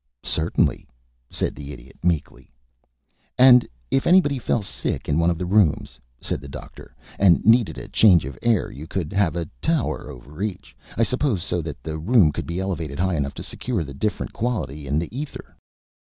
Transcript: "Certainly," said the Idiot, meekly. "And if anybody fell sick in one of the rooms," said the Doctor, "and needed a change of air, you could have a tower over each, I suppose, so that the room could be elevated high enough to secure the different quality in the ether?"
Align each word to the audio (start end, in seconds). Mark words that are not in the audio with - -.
"Certainly," 0.25 0.87
said 1.29 1.53
the 1.53 1.71
Idiot, 1.71 1.99
meekly. 2.01 2.51
"And 3.37 3.67
if 3.91 4.07
anybody 4.07 4.39
fell 4.39 4.63
sick 4.63 5.07
in 5.07 5.19
one 5.19 5.29
of 5.29 5.37
the 5.37 5.45
rooms," 5.45 5.99
said 6.19 6.41
the 6.41 6.47
Doctor, 6.47 6.95
"and 7.19 7.45
needed 7.45 7.77
a 7.77 7.87
change 7.87 8.25
of 8.25 8.35
air, 8.41 8.71
you 8.71 8.87
could 8.87 9.13
have 9.13 9.35
a 9.35 9.47
tower 9.61 10.09
over 10.09 10.41
each, 10.41 10.75
I 10.97 11.03
suppose, 11.03 11.43
so 11.43 11.61
that 11.61 11.83
the 11.83 11.99
room 11.99 12.31
could 12.31 12.47
be 12.47 12.59
elevated 12.59 12.97
high 12.97 13.15
enough 13.15 13.35
to 13.35 13.43
secure 13.43 13.83
the 13.83 13.93
different 13.93 14.33
quality 14.33 14.87
in 14.87 14.97
the 14.97 15.15
ether?" 15.15 15.55